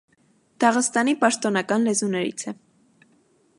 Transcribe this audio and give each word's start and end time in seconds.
Դաղստանի 0.63 1.13
պաշտոնական 1.25 1.87
լեզուներից 1.91 2.47
է։ 2.53 2.57